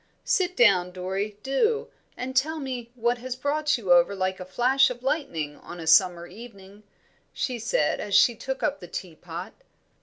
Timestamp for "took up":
8.33-8.79